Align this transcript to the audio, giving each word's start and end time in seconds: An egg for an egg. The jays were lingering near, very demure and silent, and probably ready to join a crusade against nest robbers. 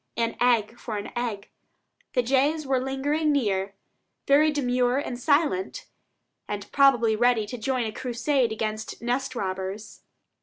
An 0.17 0.35
egg 0.41 0.79
for 0.79 0.97
an 0.97 1.11
egg. 1.15 1.51
The 2.13 2.23
jays 2.23 2.65
were 2.65 2.79
lingering 2.79 3.31
near, 3.31 3.75
very 4.27 4.49
demure 4.49 4.97
and 4.97 5.19
silent, 5.19 5.85
and 6.47 6.71
probably 6.71 7.15
ready 7.15 7.45
to 7.45 7.57
join 7.59 7.85
a 7.85 7.91
crusade 7.91 8.51
against 8.51 8.99
nest 9.03 9.35
robbers. 9.35 10.01